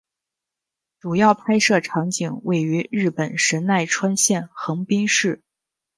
[0.99, 5.43] 主要拍摄场景位于日本神奈川县横滨市。